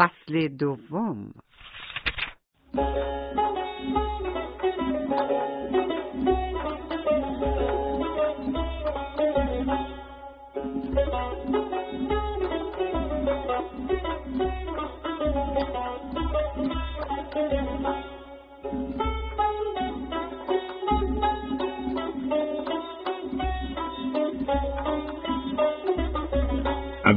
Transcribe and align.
فصل 0.00 0.48
دوم 0.48 1.32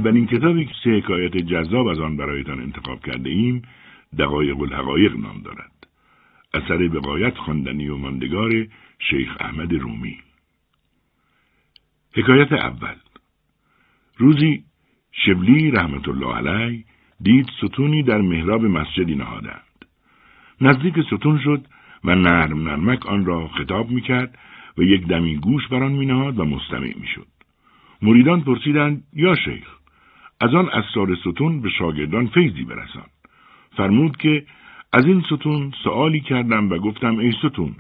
اولین 0.05 0.27
کتابی 0.27 0.65
که 0.65 0.73
سه 0.85 0.91
حکایت 0.91 1.37
جذاب 1.37 1.87
از 1.87 2.01
آن 2.01 2.17
برایتان 2.17 2.61
انتخاب 2.61 3.01
کرده 3.07 3.31
ایم 3.31 3.63
دقایق 4.19 4.61
الحقایق 4.61 5.17
نام 5.17 5.43
دارد. 5.43 5.87
اثر 6.55 6.89
بقایت 6.89 7.37
خواندنی 7.37 7.89
و 7.89 7.97
ماندگار 7.97 8.67
شیخ 9.11 9.37
احمد 9.41 9.73
رومی. 9.73 10.19
حکایت 12.15 12.53
اول. 12.53 12.95
روزی 14.17 14.65
شبلی 15.13 15.71
رحمت 15.71 16.09
الله 16.09 16.35
علیه 16.35 16.85
دید 17.21 17.47
ستونی 17.59 18.03
در 18.03 18.21
محراب 18.21 18.65
مسجدی 18.65 19.15
نهادند. 19.15 19.85
نزدیک 20.61 20.95
ستون 21.01 21.41
شد 21.45 21.67
و 22.05 22.15
نرم 22.15 22.69
نرمک 22.69 23.07
آن 23.07 23.25
را 23.25 23.49
خطاب 23.49 23.91
می‌کرد 23.91 24.39
و 24.79 24.83
یک 24.83 25.07
دمی 25.07 25.37
گوش 25.37 25.69
بر 25.69 25.83
آن 25.83 25.93
مینهاد 25.93 26.39
و 26.39 26.45
مستمع 26.45 26.93
می‌شد. 27.01 27.27
مریدان 28.03 28.41
پرسیدند 28.41 29.05
یا 29.13 29.35
شیخ 29.35 29.84
از 30.41 30.55
آن 30.55 30.69
اسرار 30.69 31.15
ستون 31.15 31.61
به 31.61 31.71
شاگردان 31.71 32.27
فیضی 32.27 32.65
برسان 32.65 33.07
فرمود 33.77 34.17
که 34.17 34.45
از 34.93 35.07
این 35.07 35.23
ستون 35.23 35.73
سوالی 35.85 36.21
کردم 36.21 36.71
و 36.71 36.79
گفتم 36.79 37.19
ای 37.19 37.33
ستون 37.33 37.75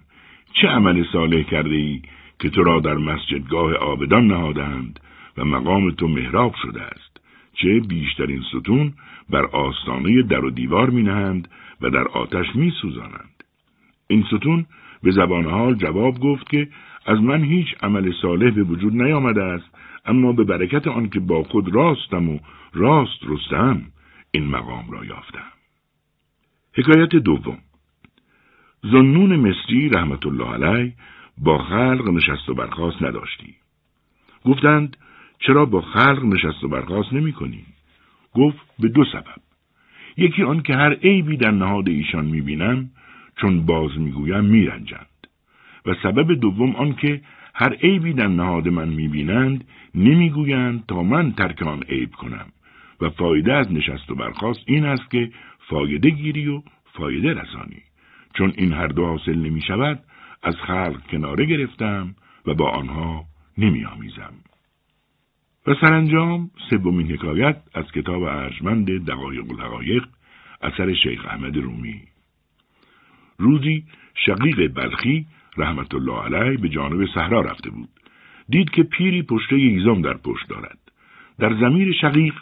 چه 0.53 0.69
عمل 0.69 1.05
صالح 1.13 1.43
کرده 1.43 1.77
ای 1.77 2.03
که 2.39 2.51
تو 2.51 2.63
را 2.63 2.81
در 2.81 2.95
مسجدگاه 2.95 3.75
آبدان 3.75 4.27
نهادند 4.27 5.01
و 5.37 5.45
مقام 5.45 5.91
تو 5.91 6.09
محراب 6.09 6.55
شده 6.63 6.83
است 6.83 7.21
چه 7.55 7.81
بیشترین 7.81 8.43
ستون 8.43 8.93
بر 9.31 9.45
آستانه 9.47 10.23
در 10.23 10.45
و 10.45 10.51
دیوار 10.51 10.91
می 10.91 11.03
نهند 11.03 11.49
و 11.81 11.91
در 11.91 12.09
آتش 12.09 12.47
می 12.55 12.73
سوزانند. 12.83 13.45
این 14.09 14.25
ستون 14.25 14.67
به 15.03 15.11
زبان 15.11 15.45
حال 15.45 15.75
جواب 15.75 16.21
گفت 16.21 16.51
که 16.51 16.69
از 17.07 17.23
من 17.23 17.45
هیچ 17.45 17.67
عمل 17.83 18.13
صالح 18.23 18.51
به 18.51 18.63
وجود 18.63 19.03
نیامده 19.03 19.43
است 19.43 19.74
اما 20.05 20.33
به 20.33 20.45
برکت 20.45 20.89
آنکه 20.89 21.21
با 21.21 21.43
خود 21.43 21.75
راستم 21.75 22.29
و 22.29 22.39
راست 22.73 23.19
رستم 23.23 23.83
این 24.31 24.49
مقام 24.49 24.91
را 24.91 25.05
یافتم. 25.05 25.53
حکایت 26.75 27.09
دوم. 27.09 27.59
زنون 28.83 29.37
مصری 29.37 29.89
رحمت 29.89 30.27
الله 30.27 30.53
علیه 30.53 30.93
با 31.39 31.59
خلق 31.59 32.09
نشست 32.09 32.49
و 32.49 32.55
برخواست 32.55 33.03
نداشتی. 33.03 33.55
گفتند 34.45 34.97
چرا 35.39 35.65
با 35.65 35.81
خلق 35.81 36.25
نشست 36.25 36.65
و 36.65 36.69
برخواست 36.69 37.13
نمی 37.13 37.33
کنی؟ 37.33 37.65
گفت 38.35 38.67
به 38.79 38.89
دو 38.89 39.05
سبب. 39.05 39.41
یکی 40.17 40.43
آن 40.43 40.63
که 40.63 40.75
هر 40.75 40.93
عیبی 40.93 41.37
در 41.37 41.51
نهاد 41.51 41.89
ایشان 41.89 42.25
می 42.25 42.41
بینم 42.41 42.91
چون 43.37 43.67
باز 43.67 43.99
می‌گویم 43.99 44.45
میرنجند 44.45 45.27
و 45.87 45.95
سبب 46.03 46.35
دوم 46.35 46.77
آن 46.77 46.95
که 46.95 47.21
هر 47.55 47.73
عیبی 47.73 48.13
در 48.13 48.29
نهاد 48.29 48.69
من 48.69 48.89
می‌بینند 48.89 49.65
نمی‌گویند 49.95 50.87
تا 50.87 51.03
من 51.03 51.33
ترک 51.33 51.63
آن 51.63 51.83
عیب 51.83 52.11
کنم. 52.11 52.47
و 53.01 53.11
فایده 53.11 53.53
از 53.53 53.73
نشست 53.73 54.11
و 54.11 54.15
برخواست 54.15 54.61
این 54.67 54.85
است 54.85 55.11
که 55.11 55.31
فایده 55.69 56.11
گیری 56.11 56.49
و 56.49 56.63
فایده 56.93 57.35
رسانی. 57.35 57.83
چون 58.35 58.53
این 58.57 58.73
هر 58.73 58.87
دو 58.87 59.07
حاصل 59.07 59.35
نمی 59.35 59.63
شود 59.63 60.03
از 60.43 60.55
خلق 60.57 61.07
کناره 61.11 61.45
گرفتم 61.45 62.15
و 62.47 62.55
با 62.55 62.71
آنها 62.71 63.25
نمی 63.59 63.85
آمیزم. 63.85 64.33
و 65.67 65.75
سرانجام 65.81 66.51
سومین 66.71 67.13
حکایت 67.13 67.57
از 67.75 67.85
کتاب 67.95 68.23
ارجمند 68.23 69.05
دقایق 69.05 69.51
الحقایق 69.51 70.05
اثر 70.63 70.95
شیخ 70.95 71.25
احمد 71.25 71.57
رومی. 71.57 72.01
روزی 73.39 73.85
شقیق 74.27 74.75
بلخی 74.75 75.27
رحمت 75.57 75.95
الله 75.95 76.23
علیه 76.23 76.59
به 76.59 76.69
جانب 76.69 77.07
صحرا 77.15 77.41
رفته 77.41 77.71
بود. 77.71 77.89
دید 78.49 78.71
که 78.71 78.83
پیری 78.83 79.23
پشته 79.23 79.57
هیزم 79.57 80.03
در 80.03 80.17
پشت 80.17 80.49
دارد. 80.49 80.79
در 81.39 81.55
زمیر 81.55 81.93
شقیق 81.93 82.35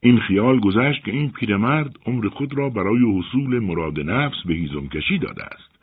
این 0.00 0.20
خیال 0.20 0.60
گذشت 0.60 1.04
که 1.04 1.12
این 1.12 1.30
پیرمرد 1.30 1.96
عمر 2.06 2.28
خود 2.28 2.58
را 2.58 2.70
برای 2.70 3.18
حصول 3.18 3.58
مراد 3.58 4.00
نفس 4.00 4.36
به 4.46 4.54
هیزم 4.54 4.88
کشی 4.88 5.18
داده 5.18 5.44
است. 5.44 5.76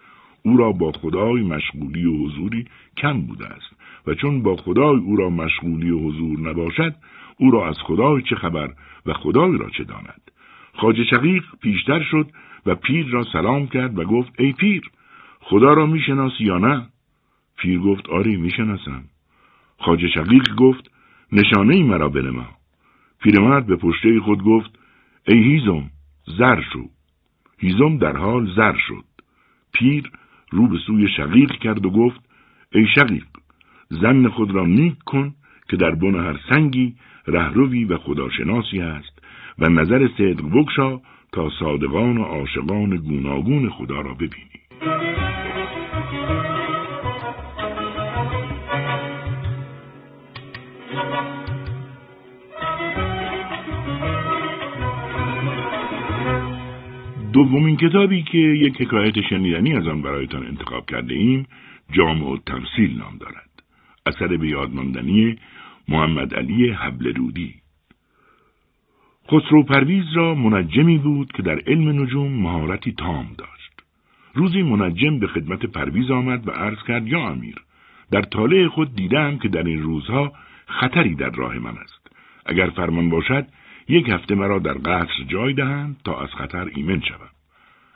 او 0.45 0.57
را 0.57 0.71
با 0.71 0.91
خدای 0.91 1.41
مشغولی 1.41 2.05
و 2.05 2.25
حضوری 2.25 2.65
کم 2.97 3.21
بوده 3.21 3.47
است 3.47 3.75
و 4.07 4.13
چون 4.13 4.43
با 4.43 4.55
خدای 4.55 4.97
او 4.97 5.15
را 5.15 5.29
مشغولی 5.29 5.89
و 5.89 5.99
حضور 5.99 6.39
نباشد 6.39 6.95
او 7.37 7.51
را 7.51 7.67
از 7.67 7.75
خدای 7.77 8.21
چه 8.21 8.35
خبر 8.35 8.73
و 9.05 9.13
خدای 9.13 9.57
را 9.57 9.69
چه 9.69 9.83
داند؟ 9.83 10.21
خاج 10.73 11.03
شقیق 11.09 11.43
پیشتر 11.61 12.03
شد 12.11 12.27
و 12.65 12.75
پیر 12.75 13.05
را 13.07 13.23
سلام 13.33 13.67
کرد 13.67 13.99
و 13.99 14.03
گفت 14.03 14.31
ای 14.39 14.51
پیر 14.51 14.81
خدا 15.45 15.73
را 15.73 15.85
می‌شناسی 15.85 16.43
یا 16.43 16.57
نه؟ 16.57 16.87
پیر 17.57 17.79
گفت 17.79 18.09
آری 18.09 18.37
می‌شناسم. 18.37 19.03
خاج 19.79 20.07
شقیق 20.07 20.55
گفت 20.55 20.91
نشانه 21.31 21.75
ای 21.75 21.83
مرا 21.83 22.09
ما. 22.09 22.47
پیرمرد 23.21 23.65
به 23.65 23.75
پشته 23.75 24.19
خود 24.19 24.43
گفت 24.43 24.79
ای 25.27 25.43
هیزم 25.43 25.89
زر 26.37 26.61
شو. 26.73 26.89
هیزم 27.57 27.97
در 27.97 28.17
حال 28.17 28.53
زر 28.55 28.75
شد. 28.87 29.05
پیر 29.73 30.11
رو 30.51 30.67
به 30.67 30.77
سوی 30.77 31.07
شقیق 31.17 31.51
کرد 31.51 31.85
و 31.85 31.89
گفت 31.89 32.21
ای 32.71 32.87
شقیق 32.95 33.25
زن 33.89 34.27
خود 34.27 34.51
را 34.51 34.65
نیک 34.65 34.97
کن 35.05 35.33
که 35.69 35.77
در 35.77 35.95
بن 35.95 36.15
هر 36.15 36.39
سنگی 36.49 36.95
رهروی 37.27 37.85
و 37.85 37.97
خداشناسی 37.97 38.81
است 38.81 39.23
و 39.59 39.69
نظر 39.69 40.07
صدق 40.17 40.49
بکشا 40.53 41.01
تا 41.31 41.49
صادقان 41.59 42.17
و 42.17 42.23
عاشقان 42.23 42.97
گوناگون 42.97 43.69
خدا 43.69 44.01
را 44.01 44.13
ببینی 44.13 44.62
دومین 57.33 57.77
کتابی 57.77 58.23
که 58.23 58.37
یک 58.37 58.81
حکایت 58.81 59.21
شنیدنی 59.29 59.73
از 59.73 59.87
آن 59.87 60.01
برایتان 60.01 60.47
انتخاب 60.47 60.85
کرده 60.89 61.13
ایم 61.13 61.47
جامع 61.91 62.25
و 62.25 62.37
تمثیل 62.37 62.97
نام 62.97 63.17
دارد. 63.17 63.49
اثر 64.05 64.37
به 64.37 64.47
یادماندنی 64.47 65.35
محمد 65.87 66.35
علی 66.35 66.69
حبل 66.69 67.13
رودی 67.13 67.53
خسرو 69.31 69.63
پرویز 69.63 70.05
را 70.15 70.35
منجمی 70.35 70.97
بود 70.97 71.31
که 71.31 71.41
در 71.41 71.59
علم 71.67 72.01
نجوم 72.01 72.31
مهارتی 72.31 72.91
تام 72.91 73.27
داشت. 73.37 73.62
روزی 74.33 74.61
منجم 74.61 75.19
به 75.19 75.27
خدمت 75.27 75.65
پرویز 75.65 76.11
آمد 76.11 76.47
و 76.47 76.51
عرض 76.51 76.83
کرد 76.87 77.07
یا 77.07 77.19
امیر 77.19 77.55
در 78.11 78.21
طالع 78.21 78.67
خود 78.67 78.95
دیدم 78.95 79.37
که 79.37 79.47
در 79.47 79.63
این 79.63 79.83
روزها 79.83 80.33
خطری 80.67 81.15
در 81.15 81.29
راه 81.29 81.59
من 81.59 81.77
است. 81.77 82.11
اگر 82.45 82.69
فرمان 82.69 83.09
باشد 83.09 83.47
یک 83.89 84.09
هفته 84.09 84.35
مرا 84.35 84.59
در 84.59 84.73
قصر 84.73 85.23
جای 85.27 85.53
دهند 85.53 85.97
تا 86.05 86.21
از 86.21 86.29
خطر 86.29 86.71
ایمن 86.75 87.01
شوم. 87.01 87.29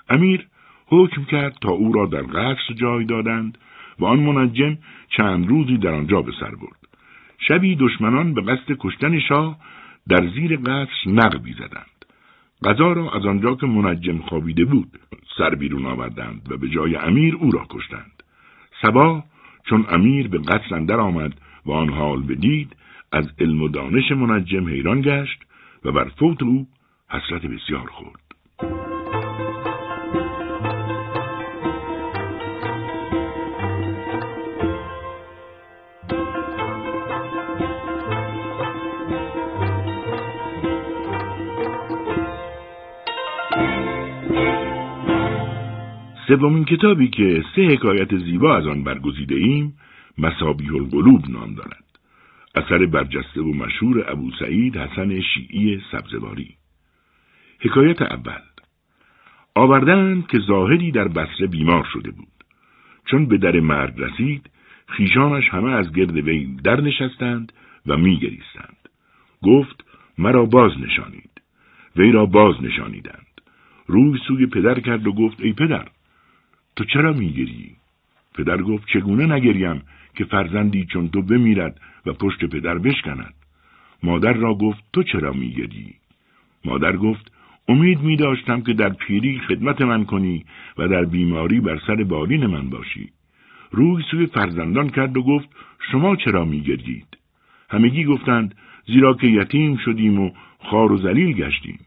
امیر 0.10 0.48
حکم 0.88 1.24
کرد 1.24 1.58
تا 1.62 1.70
او 1.70 1.94
را 1.94 2.06
در 2.06 2.22
قصر 2.22 2.74
جای 2.76 3.06
دادند 3.06 3.58
و 4.00 4.06
آن 4.06 4.20
منجم 4.20 4.78
چند 5.18 5.48
روزی 5.48 5.78
در 5.78 5.94
آنجا 5.94 6.22
به 6.22 6.32
سر 6.40 6.52
برد. 6.56 6.88
شبی 7.40 7.76
دشمنان 7.76 8.34
به 8.34 8.42
قصد 8.42 8.76
کشتن 8.80 9.20
شاه 9.20 9.58
در 10.08 10.28
زیر 10.28 10.58
قصر 10.58 11.10
نقبی 11.10 11.54
زدند. 11.54 11.97
غذا 12.64 12.92
را 12.94 13.12
از 13.12 13.26
آنجا 13.26 13.56
که 13.56 13.68
منجم 13.68 14.18
خوابیده 14.18 14.66
بود 14.66 15.00
سر 15.38 15.56
بیرون 15.56 15.86
آوردند 15.86 16.52
و 16.52 16.58
به 16.58 16.70
جای 16.70 16.96
امیر 16.96 17.36
او 17.36 17.52
را 17.52 17.66
کشتند. 17.70 18.24
سبا 18.82 19.24
چون 19.70 19.86
امیر 19.90 20.28
به 20.28 20.38
قصر 20.38 20.76
اندر 20.76 21.00
آمد 21.00 21.34
و 21.66 21.72
آن 21.72 21.90
حال 21.90 22.24
بدید 22.24 22.76
از 23.12 23.26
علم 23.40 23.62
و 23.62 23.68
دانش 23.68 24.12
منجم 24.12 24.68
حیران 24.68 25.02
گشت 25.02 25.40
و 25.86 25.92
بر 25.92 26.12
فوت 26.20 26.44
او 26.44 26.68
حسرت 27.10 27.42
بسیار 27.46 27.88
خورد. 27.88 28.97
سومین 46.28 46.66
کتابی 46.66 47.08
که 47.08 47.44
سه 47.56 47.62
حکایت 47.62 48.18
زیبا 48.18 48.58
از 48.58 48.68
آن 48.68 48.84
برگزیده 48.84 49.36
ایم 49.36 49.74
مسابیح 50.18 50.76
القلوب 50.76 51.30
نام 51.30 51.54
دارد. 51.54 51.84
اثر 52.56 52.86
برجسته 52.86 53.42
و 53.42 53.54
مشهور 53.54 54.12
ابو 54.12 54.32
سعید 54.40 54.78
حسن 54.78 55.22
شیعی 55.22 55.82
سبزواری. 55.92 56.56
حکایت 57.60 58.02
اول. 58.02 58.42
آوردند 59.56 60.28
که 60.28 60.40
زاهدی 60.40 60.92
در 60.92 61.08
بسره 61.08 61.48
بیمار 61.48 61.88
شده 61.94 62.12
بود. 62.12 62.44
چون 63.06 63.26
به 63.26 63.38
در 63.38 63.60
مرگ 63.60 63.94
رسید 63.98 64.50
خیشانش 64.88 65.50
همه 65.50 65.72
از 65.72 65.92
گرد 65.92 66.18
وی 66.18 66.56
در 66.64 66.82
نشستند 66.82 67.54
و 67.86 67.98
میگریستند. 67.98 68.90
گفت 69.44 69.86
مرا 70.18 70.46
باز 70.46 70.72
نشانید. 70.80 71.42
وی 71.96 72.12
را 72.12 72.26
باز 72.26 72.56
نشانیدند. 72.62 73.28
روی 73.88 74.20
سوی 74.28 74.46
پدر 74.46 74.80
کرد 74.80 75.08
و 75.08 75.12
گفت 75.12 75.42
ای 75.42 75.54
پدر 75.54 75.88
تو 76.78 76.84
چرا 76.84 77.14
میگری 77.14 77.72
پدر 78.36 78.62
گفت 78.62 78.88
چگونه 78.94 79.34
نگریم 79.34 79.82
که 80.16 80.26
فرزندی 80.26 80.86
چون 80.86 81.10
تو 81.10 81.22
بمیرد 81.22 81.82
و 82.06 82.14
پشت 82.14 82.46
پدر 82.46 82.78
بشکند 82.78 83.34
مادر 84.04 84.34
را 84.34 84.54
گفت 84.54 84.84
تو 84.94 85.04
چرا 85.04 85.34
میگری 85.34 85.94
مادر 86.66 86.98
گفت 86.98 87.32
امید 87.68 88.02
می 88.02 88.16
داشتم 88.16 88.62
که 88.62 88.74
در 88.74 88.90
پیری 88.90 89.40
خدمت 89.40 89.82
من 89.82 90.06
کنی 90.06 90.46
و 90.78 90.88
در 90.88 91.06
بیماری 91.06 91.60
بر 91.60 91.80
سر 91.88 92.04
بالین 92.04 92.46
من 92.46 92.70
باشی. 92.70 93.10
روی 93.72 94.04
سوی 94.12 94.26
فرزندان 94.26 94.90
کرد 94.90 95.18
و 95.18 95.24
گفت 95.24 95.50
شما 95.92 96.16
چرا 96.16 96.46
می 96.46 96.62
گردید؟ 96.62 97.18
همگی 97.70 98.06
گفتند 98.06 98.56
زیرا 98.88 99.14
که 99.14 99.28
یتیم 99.28 99.78
شدیم 99.78 100.20
و 100.20 100.32
خار 100.60 100.92
و 100.92 100.98
زلیل 100.98 101.34
گشتیم. 101.34 101.80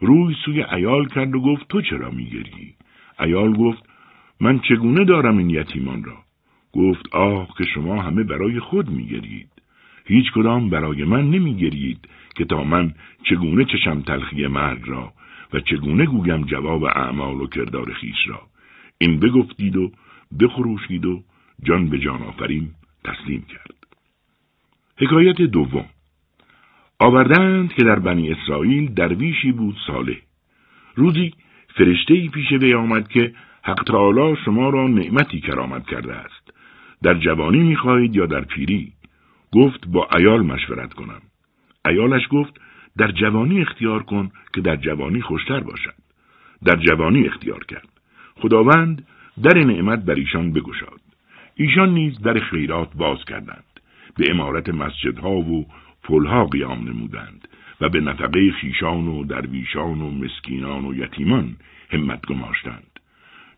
روی 0.00 0.34
سوی 0.44 0.62
ایال 0.62 1.08
کرد 1.08 1.34
و 1.34 1.40
گفت 1.40 1.68
تو 1.68 1.82
چرا 1.82 2.10
می 2.10 2.24
گردی؟ 2.24 2.74
ایال 3.20 3.52
گفت 3.56 3.87
من 4.40 4.58
چگونه 4.58 5.04
دارم 5.04 5.38
این 5.38 5.50
یتیمان 5.50 6.04
را؟ 6.04 6.16
گفت 6.72 7.14
آه 7.14 7.48
که 7.58 7.64
شما 7.74 8.02
همه 8.02 8.22
برای 8.24 8.60
خود 8.60 8.90
می 8.90 9.06
گرید. 9.06 9.48
هیچ 10.04 10.32
کدام 10.34 10.70
برای 10.70 11.04
من 11.04 11.30
نمی 11.30 11.56
گرید 11.56 12.08
که 12.36 12.44
تا 12.44 12.64
من 12.64 12.94
چگونه 13.24 13.64
چشم 13.64 14.00
تلخی 14.00 14.46
مرگ 14.46 14.82
را 14.86 15.12
و 15.52 15.60
چگونه 15.60 16.06
گویم 16.06 16.42
جواب 16.42 16.84
اعمال 16.84 17.40
و 17.40 17.46
کردار 17.46 17.92
خیش 17.92 18.28
را 18.28 18.40
این 18.98 19.20
بگفتید 19.20 19.76
و 19.76 19.92
بخروشید 20.40 21.06
و 21.06 21.22
جان 21.62 21.88
به 21.88 21.98
جان 21.98 22.22
آفرین 22.22 22.70
تسلیم 23.04 23.42
کرد 23.42 23.74
حکایت 24.98 25.36
دوم 25.36 25.84
آوردند 26.98 27.72
که 27.72 27.84
در 27.84 27.98
بنی 27.98 28.30
اسرائیل 28.30 28.94
درویشی 28.94 29.52
بود 29.52 29.76
صالح 29.86 30.16
روزی 30.94 31.32
فرشته 31.76 32.28
پیش 32.28 32.52
وی 32.52 32.74
آمد 32.74 33.08
که 33.08 33.32
حق 33.68 33.82
تعالی 33.82 34.36
شما 34.44 34.70
را 34.70 34.88
نعمتی 34.88 35.40
کرامت 35.40 35.86
کرده 35.86 36.14
است. 36.14 36.52
در 37.02 37.14
جوانی 37.14 37.62
می‌خواهید 37.62 38.16
یا 38.16 38.26
در 38.26 38.44
پیری؟ 38.44 38.92
گفت 39.52 39.88
با 39.88 40.08
ایال 40.16 40.42
مشورت 40.42 40.92
کنم. 40.94 41.20
ایالش 41.86 42.22
گفت 42.30 42.60
در 42.98 43.10
جوانی 43.10 43.62
اختیار 43.62 44.02
کن 44.02 44.30
که 44.54 44.60
در 44.60 44.76
جوانی 44.76 45.20
خوشتر 45.20 45.60
باشد. 45.60 45.94
در 46.64 46.76
جوانی 46.76 47.26
اختیار 47.26 47.64
کرد. 47.64 47.88
خداوند 48.36 49.06
در 49.42 49.58
نعمت 49.64 50.04
بر 50.04 50.14
ایشان 50.14 50.52
بگشاد. 50.52 51.00
ایشان 51.54 51.94
نیز 51.94 52.20
در 52.20 52.40
خیرات 52.40 52.96
باز 52.96 53.18
کردند. 53.24 53.80
به 54.16 54.30
امارت 54.30 54.68
مسجدها 54.68 55.30
و 55.30 55.66
پلها 56.02 56.44
قیام 56.44 56.88
نمودند 56.88 57.48
و 57.80 57.88
به 57.88 58.00
نفقه 58.00 58.52
خیشان 58.52 59.08
و 59.08 59.24
درویشان 59.24 60.00
و 60.00 60.10
مسکینان 60.10 60.84
و 60.84 60.94
یتیمان 60.94 61.56
همت 61.90 62.26
گماشتند. 62.26 62.87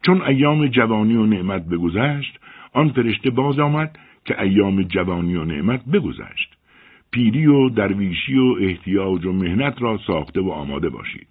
چون 0.02 0.23
ایام 0.23 0.67
جوانی 0.67 1.17
و 1.17 1.26
نعمت 1.26 1.64
بگذشت 1.69 2.38
آن 2.73 2.88
فرشته 2.88 3.31
باز 3.31 3.58
آمد 3.58 3.99
که 4.25 4.43
ایام 4.43 4.82
جوانی 4.82 5.35
و 5.35 5.44
نعمت 5.44 5.85
بگذشت 5.85 6.56
پیری 7.11 7.47
و 7.47 7.69
درویشی 7.69 8.38
و 8.38 8.56
احتیاج 8.61 9.26
و 9.26 9.32
مهنت 9.32 9.82
را 9.82 9.99
ساخته 10.06 10.41
و 10.41 10.50
آماده 10.50 10.88
باشید. 10.88 11.29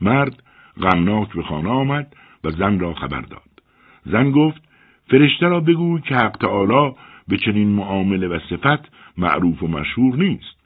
مرد 0.00 0.42
غمناک 0.82 1.32
به 1.32 1.42
خانه 1.42 1.68
آمد 1.68 2.16
و 2.44 2.50
زن 2.50 2.78
را 2.78 2.94
خبر 2.94 3.20
داد. 3.20 3.62
زن 4.04 4.30
گفت 4.30 4.62
فرشته 5.10 5.48
را 5.48 5.60
بگو 5.60 5.98
که 5.98 6.14
حق 6.14 6.36
تعالی 6.36 6.94
به 7.28 7.36
چنین 7.36 7.68
معامله 7.68 8.28
و 8.28 8.38
صفت 8.50 8.92
معروف 9.18 9.62
و 9.62 9.68
مشهور 9.68 10.16
نیست. 10.16 10.57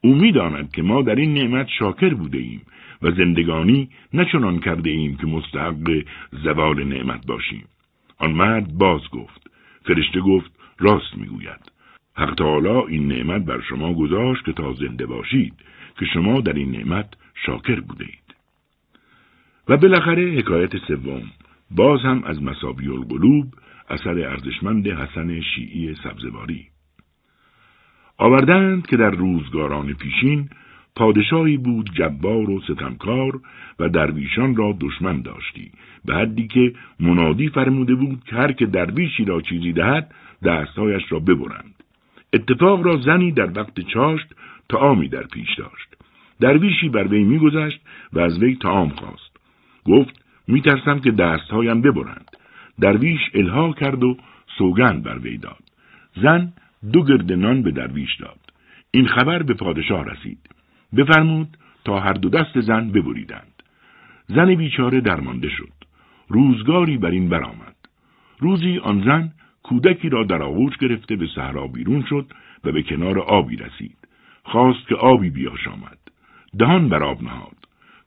او 0.00 0.14
می‌داند 0.14 0.72
که 0.72 0.82
ما 0.82 1.02
در 1.02 1.14
این 1.14 1.34
نعمت 1.34 1.66
شاکر 1.78 2.14
بوده 2.14 2.38
ایم 2.38 2.62
و 3.02 3.10
زندگانی 3.10 3.88
نچنان 4.14 4.58
کرده 4.58 4.90
ایم 4.90 5.16
که 5.16 5.26
مستحق 5.26 6.04
زوال 6.44 6.84
نعمت 6.84 7.26
باشیم. 7.26 7.64
آن 8.18 8.32
مرد 8.32 8.72
باز 8.72 9.00
گفت. 9.12 9.50
فرشته 9.84 10.20
گفت 10.20 10.50
راست 10.78 11.16
می‌گوید. 11.16 11.72
حق 12.16 12.34
تعالی 12.34 12.68
این 12.68 13.08
نعمت 13.08 13.44
بر 13.44 13.60
شما 13.60 13.94
گذاشت 13.94 14.44
که 14.44 14.52
تا 14.52 14.72
زنده 14.72 15.06
باشید 15.06 15.54
که 15.98 16.06
شما 16.14 16.40
در 16.40 16.52
این 16.52 16.70
نعمت 16.70 17.14
شاکر 17.46 17.80
بوده 17.80 18.04
اید. 18.04 18.34
و 19.68 19.76
بالاخره 19.76 20.22
حکایت 20.38 20.76
سوم 20.76 21.22
باز 21.70 22.00
هم 22.00 22.24
از 22.24 22.42
مسابی 22.42 22.88
القلوب 22.88 23.54
اثر 23.90 24.28
ارزشمند 24.28 24.88
حسن 24.88 25.40
شیعی 25.40 25.94
سبزواری 25.94 26.66
آوردند 28.18 28.86
که 28.86 28.96
در 28.96 29.10
روزگاران 29.10 29.92
پیشین 29.92 30.48
پادشاهی 30.96 31.56
بود 31.56 31.90
جبار 31.94 32.50
و 32.50 32.60
ستمکار 32.60 33.40
و 33.78 33.88
درویشان 33.88 34.56
را 34.56 34.76
دشمن 34.80 35.22
داشتی 35.22 35.70
به 36.04 36.14
حدی 36.14 36.46
که 36.46 36.72
منادی 37.00 37.48
فرموده 37.48 37.94
بود 37.94 38.24
که 38.24 38.36
هر 38.36 38.52
که 38.52 38.66
درویشی 38.66 39.24
را 39.24 39.40
چیزی 39.40 39.72
دهد 39.72 40.14
دستهایش 40.44 41.02
را 41.12 41.18
ببرند 41.18 41.74
اتفاق 42.32 42.82
را 42.82 42.96
زنی 42.96 43.32
در 43.32 43.58
وقت 43.58 43.80
چاشت 43.80 44.34
تعامی 44.68 45.08
در 45.08 45.22
پیش 45.22 45.54
داشت. 45.58 45.96
درویشی 46.40 46.88
بر 46.88 47.08
وی 47.08 47.24
میگذشت 47.24 47.80
و 48.12 48.20
از 48.20 48.38
وی 48.38 48.56
تعام 48.56 48.88
خواست. 48.88 49.36
گفت 49.84 50.24
میترسم 50.48 51.00
که 51.00 51.10
دستهایم 51.10 51.80
ببرند. 51.80 52.30
درویش 52.80 53.20
الها 53.34 53.72
کرد 53.72 54.04
و 54.04 54.16
سوگند 54.58 55.02
بر 55.02 55.18
وی 55.18 55.38
داد. 55.38 55.62
زن 56.22 56.52
دو 56.92 57.04
گرد 57.04 57.32
نان 57.32 57.62
به 57.62 57.70
درویش 57.70 58.16
داد. 58.16 58.40
این 58.90 59.06
خبر 59.06 59.42
به 59.42 59.54
پادشاه 59.54 60.04
رسید. 60.04 60.38
بفرمود 60.96 61.56
تا 61.84 62.00
هر 62.00 62.12
دو 62.12 62.28
دست 62.28 62.60
زن 62.60 62.90
ببریدند. 62.90 63.62
زن 64.26 64.54
بیچاره 64.54 65.00
درمانده 65.00 65.48
شد. 65.48 65.72
روزگاری 66.28 66.98
بر 66.98 67.10
این 67.10 67.28
برآمد. 67.28 67.76
روزی 68.38 68.78
آن 68.78 69.02
زن 69.04 69.32
کودکی 69.62 70.08
را 70.08 70.24
در 70.24 70.42
آغوش 70.42 70.76
گرفته 70.76 71.16
به 71.16 71.26
صحرا 71.34 71.66
بیرون 71.66 72.04
شد 72.08 72.26
و 72.64 72.72
به 72.72 72.82
کنار 72.82 73.18
آبی 73.18 73.56
رسید. 73.56 73.96
خواست 74.42 74.88
که 74.88 74.94
آبی 74.94 75.30
بیاش 75.30 75.68
آمد. 75.68 75.98
دهان 76.58 76.88
بر 76.88 77.02
آب 77.02 77.22
نهاد. 77.22 77.56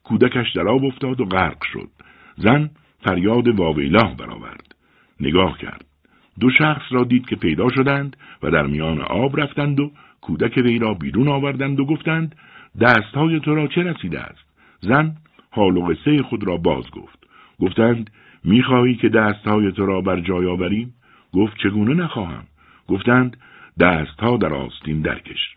کودکش 0.04 0.52
در 0.52 0.68
آب 0.68 0.84
افتاد 0.84 1.20
و 1.20 1.24
غرق 1.24 1.64
شد. 1.72 1.88
زن 2.36 2.70
فریاد 3.00 3.48
واویلاه 3.48 4.16
برآورد. 4.16 4.74
نگاه 5.20 5.58
کرد. 5.58 5.91
دو 6.40 6.50
شخص 6.50 6.82
را 6.90 7.04
دید 7.04 7.26
که 7.26 7.36
پیدا 7.36 7.68
شدند 7.68 8.16
و 8.42 8.50
در 8.50 8.66
میان 8.66 9.00
آب 9.00 9.40
رفتند 9.40 9.80
و 9.80 9.90
کودک 10.20 10.56
وی 10.56 10.78
را 10.78 10.94
بیرون 10.94 11.28
آوردند 11.28 11.80
و 11.80 11.84
گفتند 11.84 12.34
دستهای 12.80 13.40
تو 13.40 13.54
را 13.54 13.66
چه 13.66 13.82
رسیده 13.82 14.20
است؟ 14.20 14.44
زن 14.80 15.16
حال 15.50 15.76
و 15.76 15.80
قصه 15.80 16.22
خود 16.22 16.44
را 16.44 16.56
باز 16.56 16.90
گفت. 16.90 17.18
گفتند 17.60 18.10
می‌خواهی 18.44 18.94
که 18.94 19.08
دستهای 19.08 19.72
تو 19.72 19.86
را 19.86 20.00
بر 20.00 20.20
جای 20.20 20.46
آوریم؟ 20.46 20.94
گفت 21.32 21.56
چگونه 21.62 21.94
نخواهم 21.94 22.44
گفتند 22.88 23.36
دستها 23.80 24.36
در 24.36 24.54
آستین 24.54 25.00
درکش 25.00 25.56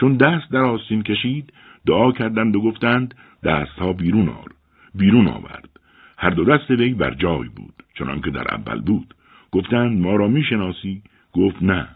چون 0.00 0.16
دست 0.16 0.52
در 0.52 0.60
آستین 0.60 1.02
کشید 1.02 1.52
دعا 1.86 2.12
کردند 2.12 2.56
و 2.56 2.60
گفتند 2.60 3.14
دستها 3.44 3.92
بیرون 3.92 4.28
آر 4.28 4.48
بیرون 4.94 5.28
آورد 5.28 5.68
هر 6.18 6.30
دو 6.30 6.44
دست 6.44 6.70
وی 6.70 6.94
بر 6.94 7.14
جای 7.14 7.48
بود 7.48 7.74
چنانکه 7.94 8.30
در 8.30 8.54
اول 8.54 8.80
بود 8.80 9.14
گفتند 9.56 10.00
ما 10.00 10.16
را 10.16 10.28
می‌شناسی؟ 10.28 11.02
گفت 11.32 11.62
نه. 11.62 11.88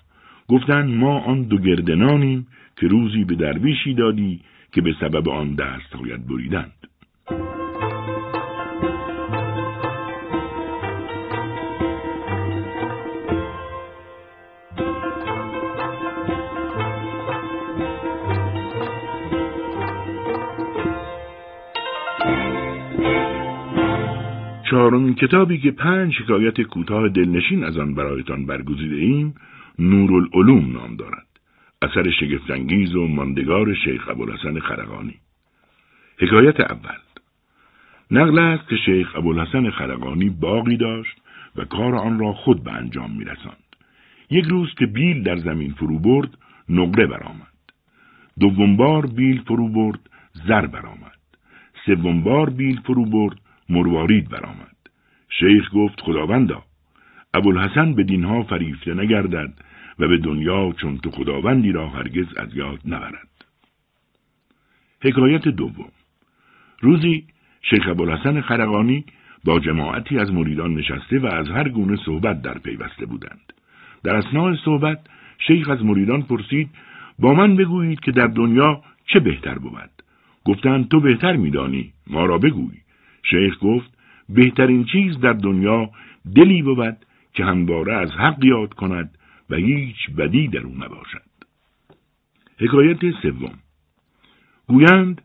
گفتند 0.49 0.95
ما 0.95 1.21
آن 1.21 1.43
دو 1.43 1.59
گردنانیم 1.59 2.47
که 2.77 2.89
روزی 2.89 3.25
به 3.25 3.35
درویشی 3.35 3.95
دادی 3.95 4.41
که 4.73 4.81
به 4.81 4.95
سبب 5.01 5.29
آن 5.29 5.55
دستهایت 5.55 6.21
بریدند. 6.21 6.90
چهارمین 24.71 25.15
کتابی 25.15 25.59
که 25.59 25.71
پنج 25.71 26.17
حکایت 26.21 26.61
کوتاه 26.61 27.09
دلنشین 27.09 27.65
از 27.65 27.79
آن 27.79 27.95
برایتان 27.95 28.47
برگزیده 28.47 28.97
ایم 28.97 29.35
نورالعلوم 29.79 30.73
نام 30.73 30.97
دارد. 30.97 31.27
اثر 31.83 32.11
شگفتانگیز 32.11 32.95
و 32.95 33.09
ماندگار 33.09 33.75
شیخ 33.75 34.09
ابوالحسن 34.09 34.59
خرقانی. 34.59 35.15
حکایت 36.19 36.61
اول. 36.61 36.99
نقل 38.11 38.39
است 38.39 38.69
که 38.69 38.77
شیخ 38.77 39.17
ابوالحسن 39.17 39.71
خرقانی 39.71 40.31
باقی 40.31 40.77
داشت 40.77 41.17
و 41.57 41.65
کار 41.65 41.95
آن 41.95 42.19
را 42.19 42.33
خود 42.33 42.65
به 42.65 42.73
انجام 42.73 43.11
میرساند. 43.11 43.77
یک 44.31 44.45
روز 44.45 44.75
که 44.75 44.87
بیل 44.87 45.23
در 45.23 45.37
زمین 45.37 45.73
فرو 45.73 45.99
برد 45.99 46.31
نقره 46.69 47.07
برآمد. 47.07 47.55
دوم 48.41 48.77
بار 48.77 49.07
بیل 49.07 49.43
فرو 49.43 49.69
برد 49.69 50.01
زر 50.49 50.67
برآمد. 50.67 51.19
سوم 51.87 52.23
بار 52.23 52.51
بیل 52.51 52.81
فرو 52.81 53.05
برد 53.05 53.37
مروارید 53.71 54.29
برآمد. 54.29 54.77
شیخ 55.29 55.71
گفت 55.75 56.01
خداوندا 56.01 56.63
ابوالحسن 57.35 57.95
به 57.95 58.05
دینها 58.05 58.43
فریفته 58.43 58.95
نگردد 58.95 59.53
و 59.99 60.09
به 60.09 60.19
دنیا 60.19 60.73
چون 60.81 60.99
تو 60.99 61.11
خداوندی 61.11 61.73
را 61.73 61.89
هرگز 61.89 62.27
از 62.37 62.57
یاد 62.57 62.81
نبرد. 62.85 63.29
حکایت 65.03 65.49
دوم. 65.49 65.93
روزی 66.81 67.25
شیخ 67.63 67.89
ابوالحسن 67.89 68.41
خرقانی 68.41 69.05
با 69.45 69.61
جماعتی 69.61 70.19
از 70.19 70.33
مریدان 70.33 70.75
نشسته 70.75 71.19
و 71.19 71.27
از 71.27 71.49
هر 71.49 71.69
گونه 71.69 71.97
صحبت 72.05 72.43
در 72.43 72.59
پیوسته 72.59 73.07
بودند. 73.07 73.53
در 74.05 74.17
اسناع 74.17 74.57
صحبت 74.65 74.99
شیخ 75.47 75.69
از 75.69 75.85
مریدان 75.85 76.23
پرسید 76.23 76.71
با 77.19 77.35
من 77.35 77.57
بگویید 77.57 78.01
که 78.01 78.13
در 78.13 78.27
دنیا 78.27 78.83
چه 79.07 79.21
بهتر 79.21 79.59
بود؟ 79.59 79.91
گفتند 80.45 80.89
تو 80.89 81.01
بهتر 81.01 81.37
میدانی 81.37 81.93
ما 82.07 82.27
را 82.27 82.39
بگوی. 82.39 82.81
شیخ 83.23 83.55
گفت 83.63 83.91
بهترین 84.29 84.85
چیز 84.85 85.19
در 85.19 85.33
دنیا 85.33 85.91
دلی 86.35 86.63
بود 86.63 86.97
که 87.35 87.45
همواره 87.45 87.95
از 87.95 88.11
حق 88.11 88.45
یاد 88.45 88.75
کند 88.75 89.19
و 89.51 89.55
هیچ 89.55 90.11
بدی 90.19 90.49
در 90.49 90.61
او 90.61 90.75
نباشد. 90.75 91.31
حکایت 92.59 93.11
سوم. 93.23 93.53
گویند 94.69 95.23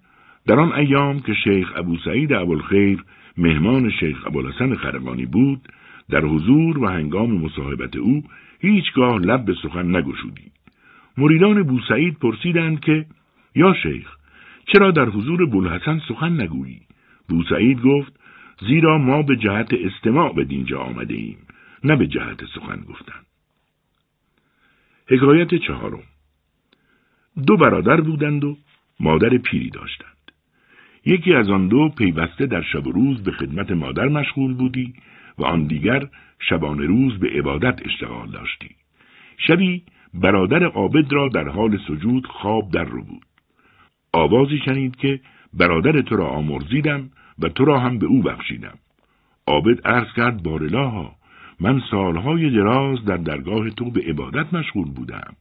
در 0.48 0.60
آن 0.60 0.74
ایام 0.74 1.20
که 1.20 1.34
شیخ 1.34 1.74
ابو 1.76 1.98
سعید 1.98 2.34
ابوالخیر 2.34 3.04
مهمان 3.38 3.92
شیخ 4.00 4.28
ابوالحسن 4.28 4.76
خرقانی 4.76 5.26
بود 5.26 5.62
در 6.10 6.26
حضور 6.26 6.80
و 6.80 6.88
هنگام 6.88 7.32
مصاحبت 7.32 7.96
او 7.96 8.24
هیچگاه 8.60 9.20
لب 9.20 9.46
به 9.46 9.54
سخن 9.64 9.96
نگشودی 9.96 10.52
مریدان 11.18 11.64
بوسعید 11.64 12.20
پرسیدند 12.20 12.80
که 12.80 13.06
یا 13.56 13.74
شیخ 13.84 14.08
چرا 14.66 14.92
در 14.92 15.06
حضور 15.06 15.46
بولحسن 15.46 16.02
سخن 16.08 16.42
نگویی؟ 16.42 16.82
بوسعید 17.30 17.82
گفت 17.82 18.20
زیرا 18.60 18.98
ما 18.98 19.22
به 19.22 19.36
جهت 19.36 19.74
استماع 19.74 20.34
به 20.34 20.44
دینجا 20.44 20.80
آمده 20.80 21.14
ایم 21.14 21.38
نه 21.84 21.96
به 21.96 22.08
جهت 22.08 22.46
سخن 22.46 22.82
گفتن. 22.90 23.22
حکایت 25.08 25.56
چهارم. 25.56 26.04
دو 27.48 27.58
برادر 27.58 28.02
بودند 28.02 28.44
و 28.44 28.58
مادر 29.00 29.38
پیری 29.38 29.70
داشتند. 29.70 30.32
یکی 31.06 31.34
از 31.34 31.50
آن 31.50 31.68
دو 31.68 31.90
پیوسته 31.90 32.46
در 32.46 32.62
شب 32.62 32.88
و 32.88 32.92
روز 32.92 33.24
به 33.24 33.32
خدمت 33.32 33.72
مادر 33.72 34.08
مشغول 34.08 34.54
بودی 34.54 34.94
و 35.38 35.46
آن 35.46 35.68
دیگر 35.68 36.08
شبانه 36.40 36.86
روز 36.86 37.20
به 37.20 37.30
عبادت 37.30 37.86
اشتغال 37.86 38.32
داشتی. 38.32 38.76
شبی 39.38 39.84
برادر 40.14 40.64
عابد 40.64 41.14
را 41.14 41.28
در 41.28 41.48
حال 41.48 41.80
سجود 41.88 42.28
خواب 42.28 42.72
در 42.72 42.84
رو 42.84 43.04
بود. 43.04 43.26
آوازی 44.14 44.58
شنید 44.66 44.96
که 44.96 45.20
برادر 45.56 46.02
تو 46.02 46.16
را 46.16 46.28
آمرزیدم 46.28 47.10
و 47.40 47.50
تو 47.50 47.66
را 47.66 47.80
هم 47.80 47.98
به 47.98 48.06
او 48.06 48.22
بخشیدم. 48.22 48.78
عابد 49.48 49.88
عرض 49.88 50.14
کرد 50.16 50.44
بارلاها 50.44 51.16
من 51.60 51.82
سالهای 51.92 52.50
دراز 52.50 53.06
در 53.06 53.18
درگاه 53.18 53.70
تو 53.70 53.92
به 53.92 54.02
عبادت 54.02 54.54
مشغول 54.54 54.92
بودم. 54.92 55.34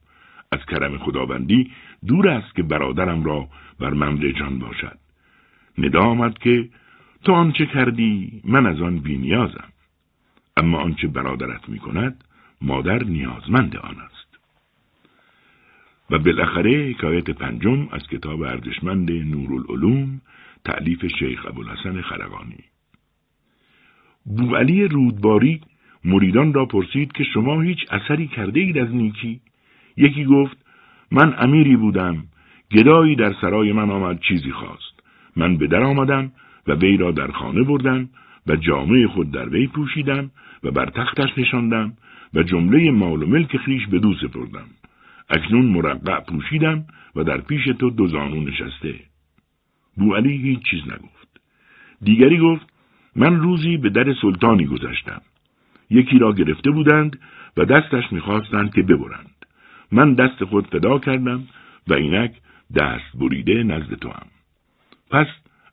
از 0.51 0.59
کرم 0.65 0.97
خداوندی 0.97 1.71
دور 2.07 2.29
است 2.29 2.55
که 2.55 2.63
برادرم 2.63 3.23
را 3.23 3.47
بر 3.79 3.89
من 3.89 4.21
رجان 4.21 4.59
باشد. 4.59 4.97
ندا 5.77 6.01
آمد 6.01 6.37
که 6.37 6.69
تو 7.23 7.31
آنچه 7.31 7.65
کردی 7.65 8.41
من 8.45 8.65
از 8.65 8.81
آن 8.81 8.99
بینیازم 8.99 9.69
اما 10.57 10.77
آنچه 10.77 11.07
برادرت 11.07 11.69
می 11.69 11.79
کند 11.79 12.23
مادر 12.61 13.03
نیازمند 13.03 13.77
آن 13.77 13.95
است. 13.99 14.24
و 16.09 16.19
بالاخره 16.19 16.89
حکایت 16.89 17.29
پنجم 17.29 17.87
از 17.91 18.07
کتاب 18.07 18.41
ارزشمند 18.41 19.11
نورالعلوم 19.11 20.21
تعلیف 20.65 21.05
شیخ 21.19 21.45
ابوالحسن 21.45 22.01
خرقانی. 22.01 22.63
بوعلی 24.25 24.87
رودباری 24.87 25.61
مریدان 26.05 26.53
را 26.53 26.65
پرسید 26.65 27.11
که 27.11 27.23
شما 27.23 27.61
هیچ 27.61 27.77
اثری 27.91 28.27
کرده 28.27 28.59
اید 28.59 28.77
از 28.77 28.95
نیکی؟ 28.95 29.41
یکی 29.97 30.25
گفت 30.25 30.57
من 31.11 31.35
امیری 31.37 31.75
بودم 31.75 32.23
گدایی 32.71 33.15
در 33.15 33.33
سرای 33.41 33.71
من 33.71 33.89
آمد 33.89 34.19
چیزی 34.19 34.51
خواست. 34.51 34.95
من 35.35 35.57
به 35.57 35.67
در 35.67 35.83
آمدم 35.83 36.31
و 36.67 36.73
وی 36.73 36.97
را 36.97 37.11
در 37.11 37.31
خانه 37.31 37.63
بردم 37.63 38.09
و 38.47 38.55
جامعه 38.55 39.07
خود 39.07 39.31
در 39.31 39.49
وی 39.49 39.67
پوشیدم 39.67 40.31
و 40.63 40.71
بر 40.71 40.85
تختش 40.85 41.37
نشاندم 41.37 41.93
و 42.33 42.43
جمله 42.43 42.91
مال 42.91 43.23
و 43.23 43.27
ملک 43.27 43.57
خیش 43.57 43.87
به 43.87 43.99
دو 43.99 44.13
سپردم. 44.13 44.65
اکنون 45.29 45.65
مرقع 45.65 46.19
پوشیدم 46.19 46.85
و 47.15 47.23
در 47.23 47.41
پیش 47.41 47.65
تو 47.79 47.89
دو 47.89 48.07
زانو 48.07 48.43
نشسته. 48.43 48.99
علی 50.15 50.37
هیچ 50.37 50.59
چیز 50.69 50.81
نگفت. 50.83 51.41
دیگری 52.01 52.37
گفت 52.37 52.65
من 53.15 53.35
روزی 53.35 53.77
به 53.77 53.89
در 53.89 54.13
سلطانی 54.21 54.65
گذشتم. 54.65 55.21
یکی 55.89 56.19
را 56.19 56.33
گرفته 56.33 56.71
بودند 56.71 57.19
و 57.57 57.65
دستش 57.65 58.11
می‌خواستند 58.11 58.73
که 58.73 58.81
ببرند. 58.81 59.45
من 59.91 60.13
دست 60.13 60.43
خود 60.43 60.67
فدا 60.67 60.99
کردم 60.99 61.43
و 61.87 61.93
اینک 61.93 62.31
دست 62.75 63.17
بریده 63.19 63.63
نزد 63.63 63.93
تو 63.93 64.09
هم. 64.09 64.27
پس 65.11 65.27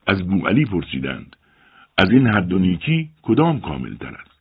از 0.06 0.20
علی 0.46 0.64
پرسیدند 0.64 1.36
از 1.98 2.10
این 2.10 2.26
حد 2.26 2.52
و 2.52 2.58
نیکی 2.58 3.10
کدام 3.22 3.60
کامل 3.60 3.94
تر 3.94 4.08
است؟ 4.08 4.40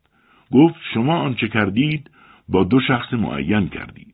گفت 0.52 0.76
شما 0.94 1.20
آنچه 1.20 1.48
کردید 1.48 2.12
با 2.50 2.64
دو 2.64 2.80
شخص 2.88 3.14
معین 3.14 3.68
کردید. 3.70 4.11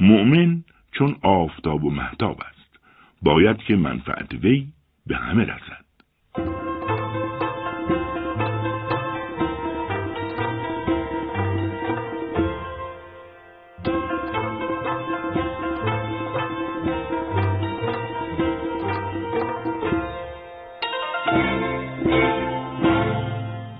مؤمن 0.00 0.64
چون 0.92 1.16
آفتاب 1.22 1.84
و 1.84 1.90
محتاب 1.90 2.40
است. 2.40 2.78
باید 3.22 3.56
که 3.56 3.76
منفعت 3.76 4.34
وی 4.34 4.66
به 5.06 5.16
همه 5.16 5.42
رسد. 5.42 5.82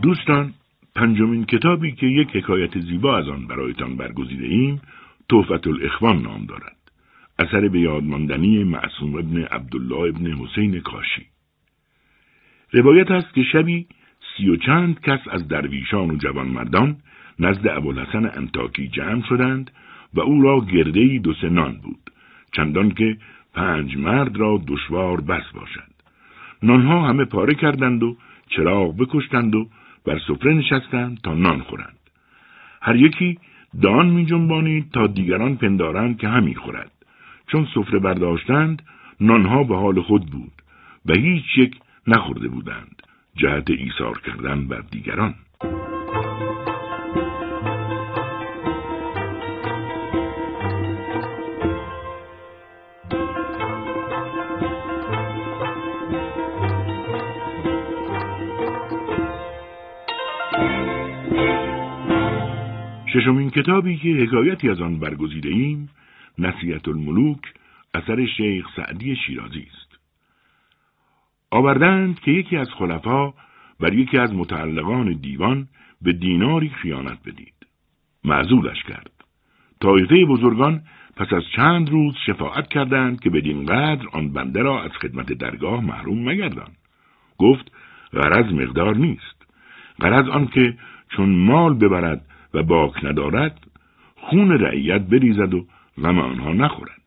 دوستان 0.03 0.55
پنجمین 0.95 1.45
کتابی 1.45 1.93
که 1.93 2.07
یک 2.07 2.37
حکایت 2.37 2.81
زیبا 2.81 3.19
از 3.19 3.29
آن 3.29 3.47
برایتان 3.47 3.97
برگزیده 3.97 4.47
ایم 4.47 4.81
توفت 5.29 5.67
الاخوان 5.67 6.23
نام 6.23 6.47
دارد. 6.47 6.77
اثر 7.39 7.69
به 7.69 7.81
یادماندنی 7.81 8.65
معصوم 8.65 9.15
ابن 9.15 9.43
عبدالله 9.43 10.09
ابن 10.09 10.33
حسین 10.33 10.81
کاشی. 10.81 11.27
روایت 12.73 13.11
است 13.11 13.35
که 13.35 13.43
شبی 13.43 13.87
سی 14.37 14.49
و 14.49 14.57
چند 14.57 15.01
کس 15.01 15.21
از 15.31 15.49
درویشان 15.49 16.11
و 16.11 16.17
جوانمردان 16.17 16.97
نزد 17.39 17.69
ابوالحسن 17.69 18.31
انتاکی 18.37 18.89
جمع 18.89 19.23
شدند 19.29 19.71
و 20.15 20.21
او 20.21 20.43
را 20.43 20.61
گردهی 20.61 21.19
دو 21.19 21.35
سنان 21.35 21.73
بود 21.73 22.11
چندان 22.53 22.91
که 22.91 23.17
پنج 23.55 23.97
مرد 23.97 24.37
را 24.37 24.63
دشوار 24.67 25.21
بس 25.21 25.45
باشد. 25.55 25.93
نانها 26.63 27.09
همه 27.09 27.25
پاره 27.25 27.55
کردند 27.55 28.03
و 28.03 28.17
چراغ 28.49 28.97
بکشتند 28.97 29.55
و 29.55 29.69
بر 30.05 30.19
سفره 30.29 30.53
نشستند 30.53 31.21
تا 31.23 31.35
نان 31.35 31.61
خورند. 31.61 31.99
هر 32.83 32.97
یکی 32.97 33.39
دان 33.81 34.11
می 34.11 34.27
جنبانید 34.27 34.91
تا 34.93 35.07
دیگران 35.07 35.57
پندارند 35.57 36.19
که 36.19 36.29
همی 36.29 36.55
خورد. 36.55 36.91
چون 37.47 37.67
سفره 37.75 37.99
برداشتند 37.99 38.83
نانها 39.21 39.65
به 39.65 39.77
حال 39.77 40.01
خود 40.01 40.27
بود 40.27 40.53
و 41.07 41.13
هیچ 41.13 41.45
یک 41.59 41.75
نخورده 42.07 42.49
بودند. 42.49 43.03
جهت 43.37 43.71
ایثار 43.71 44.21
کردن 44.21 44.69
بر 44.69 44.83
دیگران. 44.91 45.35
ششمین 63.23 63.51
کتابی 63.51 63.97
که 63.97 64.09
حکایتی 64.09 64.69
از 64.69 64.81
آن 64.81 64.99
برگزیده 64.99 65.49
ایم 65.49 65.89
نصیحت 66.39 66.89
الملوک 66.89 67.39
اثر 67.95 68.27
شیخ 68.27 68.67
سعدی 68.77 69.17
شیرازی 69.17 69.67
است. 69.71 69.99
آوردند 71.51 72.21
که 72.21 72.31
یکی 72.31 72.57
از 72.57 72.69
خلفا 72.79 73.35
بر 73.81 73.93
یکی 73.93 74.19
از 74.19 74.35
متعلقان 74.35 75.13
دیوان 75.13 75.69
به 76.03 76.13
دیناری 76.13 76.69
خیانت 76.69 77.19
بدید. 77.27 77.55
معذولش 78.25 78.83
کرد. 78.83 79.11
طایفه 79.81 80.25
بزرگان 80.25 80.83
پس 81.17 81.33
از 81.33 81.43
چند 81.57 81.91
روز 81.91 82.15
شفاعت 82.27 82.69
کردند 82.69 83.21
که 83.21 83.31
بدین 83.31 83.67
قدر 83.67 84.07
آن 84.13 84.33
بنده 84.33 84.63
را 84.63 84.83
از 84.83 84.91
خدمت 84.91 85.33
درگاه 85.33 85.85
محروم 85.85 86.25
مگردان. 86.25 86.71
گفت 87.39 87.73
غرض 88.13 88.53
مقدار 88.53 88.97
نیست. 88.97 89.47
غرض 90.01 90.29
آن 90.29 90.47
که 90.47 90.75
چون 91.09 91.29
مال 91.29 91.75
ببرد 91.75 92.27
و 92.55 92.63
باک 92.63 93.05
ندارد 93.05 93.61
خون 94.17 94.51
رعیت 94.51 95.01
بریزد 95.01 95.55
و 95.55 95.67
غم 96.03 96.19
آنها 96.19 96.53
نخورد. 96.53 97.02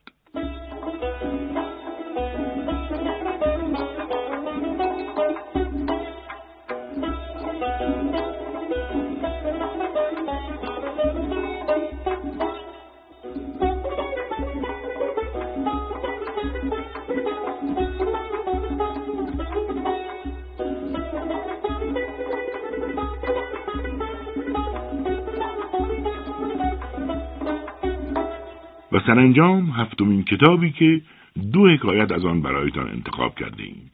سرانجام 29.05 29.69
هفتمین 29.69 30.23
کتابی 30.23 30.71
که 30.71 31.01
دو 31.53 31.69
حکایت 31.69 32.11
از 32.11 32.25
آن 32.25 32.41
برایتان 32.41 32.89
انتخاب 32.89 33.35
کرده 33.35 33.63
ایم. 33.63 33.91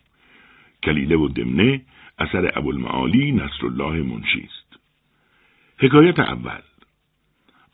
کلیله 0.83 1.15
و 1.15 1.27
دمنه 1.27 1.81
اثر 2.19 2.51
ابوالمعالی 2.55 3.31
نصرالله 3.31 4.01
منشی 4.01 4.47
است. 4.49 4.79
حکایت 5.77 6.19
اول 6.19 6.61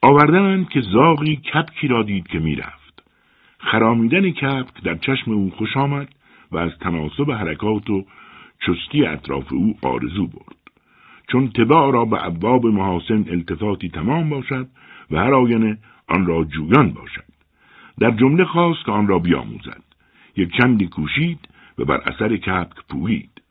آوردند 0.01 0.69
که 0.69 0.81
زاغی 0.81 1.35
کپکی 1.35 1.87
را 1.87 2.03
دید 2.03 2.27
که 2.27 2.39
می‌رفت. 2.39 3.03
خرامیدن 3.59 4.31
کپک 4.31 4.83
در 4.83 4.95
چشم 4.95 5.31
او 5.31 5.51
خوش 5.51 5.77
آمد 5.77 6.09
و 6.51 6.57
از 6.57 6.71
تناسب 6.79 7.31
حرکات 7.31 7.89
و 7.89 8.05
چستی 8.65 9.05
اطراف 9.05 9.53
او 9.53 9.77
آرزو 9.81 10.27
برد. 10.27 10.57
چون 11.31 11.47
تباع 11.49 11.91
را 11.91 12.05
به 12.05 12.25
ابواب 12.25 12.65
محاسن 12.65 13.25
التفاتی 13.29 13.89
تمام 13.89 14.29
باشد 14.29 14.67
و 15.11 15.17
هر 15.17 15.33
آینه 15.33 15.77
آن 16.07 16.25
را 16.25 16.43
جویان 16.43 16.91
باشد. 16.91 17.23
در 17.99 18.11
جمله 18.11 18.45
خواست 18.45 18.85
که 18.85 18.91
آن 18.91 19.07
را 19.07 19.19
بیاموزد. 19.19 19.83
یک 20.35 20.51
چندی 20.61 20.87
کوشید 20.87 21.39
و 21.77 21.85
بر 21.85 21.97
اثر 21.97 22.37
کپک 22.37 22.77
پویید. 22.89 23.41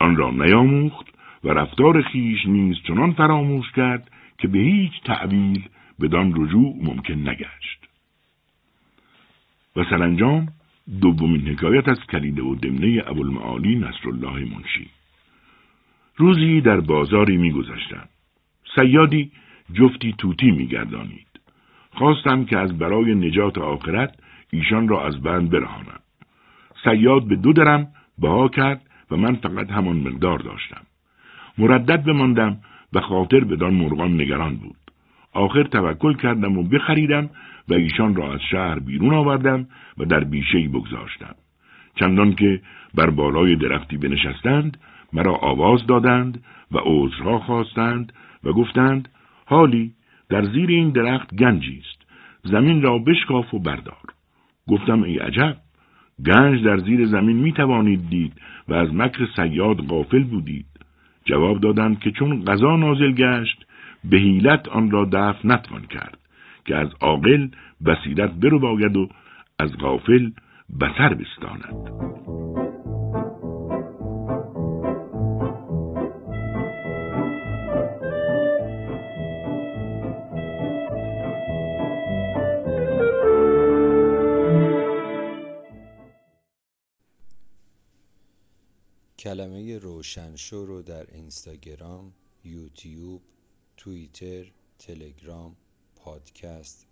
آن 0.00 0.16
را 0.16 0.30
نیاموخت 0.30 1.06
و 1.44 1.48
رفتار 1.48 2.02
خیش 2.02 2.46
نیز 2.46 2.76
چنان 2.86 3.12
فراموش 3.12 3.72
کرد 3.72 4.10
که 4.38 4.48
به 4.48 4.58
هیچ 4.58 4.92
تعویل 5.04 5.68
بدان 6.00 6.32
رجوع 6.36 6.76
ممکن 6.82 7.14
نگشت. 7.14 7.88
و 9.76 9.84
سرانجام 9.84 10.48
دومین 11.00 11.48
حکایت 11.48 11.88
از 11.88 11.98
کلیده 12.12 12.42
و 12.42 12.54
دمنه 12.54 13.02
ابوالمعالی 13.06 13.74
نصرالله 13.74 14.44
منشی 14.44 14.90
روزی 16.16 16.60
در 16.60 16.80
بازاری 16.80 17.36
میگذشتم 17.36 18.08
سیادی 18.74 19.30
جفتی 19.74 20.14
توتی 20.18 20.50
میگردانید 20.50 21.31
خواستم 21.94 22.44
که 22.44 22.58
از 22.58 22.78
برای 22.78 23.14
نجات 23.14 23.58
آخرت 23.58 24.14
ایشان 24.50 24.88
را 24.88 25.06
از 25.06 25.20
بند 25.22 25.50
برهانم. 25.50 26.00
سیاد 26.84 27.28
به 27.28 27.36
دو 27.36 27.52
درم 27.52 27.88
بها 28.18 28.48
کرد 28.48 28.82
و 29.10 29.16
من 29.16 29.34
فقط 29.34 29.70
همان 29.70 29.96
مقدار 29.96 30.38
داشتم. 30.38 30.82
مردد 31.58 32.04
بماندم 32.04 32.58
و 32.92 33.00
خاطر 33.00 33.44
بدان 33.44 33.74
مرغان 33.74 34.20
نگران 34.20 34.56
بود. 34.56 34.76
آخر 35.32 35.62
توکل 35.62 36.14
کردم 36.14 36.58
و 36.58 36.62
بخریدم 36.62 37.30
و 37.68 37.74
ایشان 37.74 38.16
را 38.16 38.34
از 38.34 38.40
شهر 38.50 38.78
بیرون 38.78 39.14
آوردم 39.14 39.66
و 39.98 40.04
در 40.04 40.24
بیشهای 40.24 40.68
بگذاشتم. 40.68 41.34
چندان 41.94 42.32
که 42.32 42.60
بر 42.94 43.10
بالای 43.10 43.56
درختی 43.56 43.96
بنشستند 43.96 44.78
مرا 45.12 45.34
آواز 45.34 45.86
دادند 45.86 46.44
و 46.72 46.78
عذرها 46.84 47.38
خواستند 47.38 48.12
و 48.44 48.52
گفتند 48.52 49.08
حالی 49.46 49.92
در 50.28 50.44
زیر 50.44 50.70
این 50.70 50.90
درخت 50.90 51.34
گنجی 51.34 51.82
است. 51.86 52.02
زمین 52.44 52.82
را 52.82 52.98
بشکاف 52.98 53.54
و 53.54 53.58
بردار. 53.58 54.02
گفتم 54.68 55.02
ای 55.02 55.18
عجب 55.18 55.56
گنج 56.26 56.64
در 56.64 56.78
زیر 56.78 57.06
زمین 57.06 57.36
می 57.36 57.52
توانید 57.52 58.08
دید 58.08 58.32
و 58.68 58.74
از 58.74 58.94
مکر 58.94 59.26
سیاد 59.36 59.76
غافل 59.76 60.22
بودید. 60.22 60.66
جواب 61.24 61.60
دادند 61.60 62.00
که 62.00 62.10
چون 62.10 62.44
غذا 62.44 62.76
نازل 62.76 63.12
گشت 63.12 63.66
به 64.04 64.16
حیلت 64.16 64.68
آن 64.68 64.90
را 64.90 65.04
دفع 65.12 65.48
نتوان 65.48 65.82
کرد 65.82 66.18
که 66.64 66.76
از 66.76 66.88
عاقل 67.00 67.48
بصیرت 67.86 68.30
برو 68.30 68.58
باید 68.58 68.96
و 68.96 69.08
از 69.58 69.76
غافل 69.78 70.30
بسر 70.80 71.14
بستاند. 71.14 71.74
کلمه 89.52 89.78
روشنشو 89.78 90.66
رو 90.66 90.82
در 90.82 91.14
اینستاگرام، 91.14 92.12
یوتیوب، 92.44 93.22
توییتر، 93.76 94.52
تلگرام، 94.78 95.56
پادکست 95.96 96.86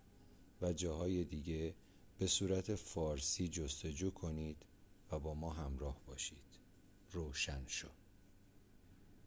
و 0.61 0.73
جاهای 0.73 1.23
دیگه 1.23 1.75
به 2.17 2.27
صورت 2.27 2.75
فارسی 2.75 3.47
جستجو 3.47 4.11
کنید 4.11 4.65
و 5.11 5.19
با 5.19 5.33
ما 5.33 5.53
همراه 5.53 5.97
باشید. 6.07 6.59
روشن 7.11 7.63
شو 7.67 8.00